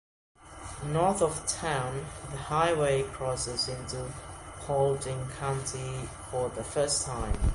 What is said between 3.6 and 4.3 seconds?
into